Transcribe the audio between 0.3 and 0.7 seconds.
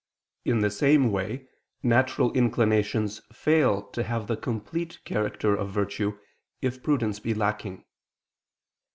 In